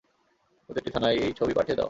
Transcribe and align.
প্রতিটা 0.69 0.89
থানায় 0.89 1.17
এই 1.17 1.31
ছবি 1.33 1.53
পাঠিয়ে 1.53 1.75
দাও। 1.75 1.79